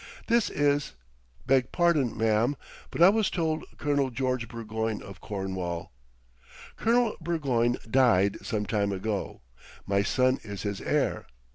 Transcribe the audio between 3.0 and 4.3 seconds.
I was told Colonel